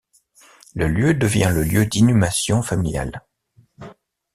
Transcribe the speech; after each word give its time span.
Le 0.73 0.87
lieu 0.87 1.13
devient 1.13 1.51
le 1.53 1.61
lieu 1.61 1.85
d'inhumation 1.85 2.63
familial. 2.63 3.23